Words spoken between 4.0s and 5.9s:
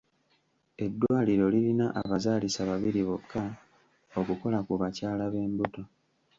okukola ku bakyala b'embuto.